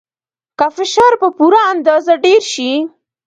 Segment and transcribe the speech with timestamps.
[0.59, 2.71] که فشار په پوره اندازه ډیر شي.